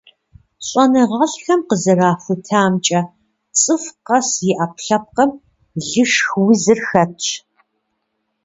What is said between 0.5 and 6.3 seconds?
ЩӀэныгъэлӀхэм къызэрахутамкӀэ, цӀыху къэс и Ӏэпкълъэпкъым лышх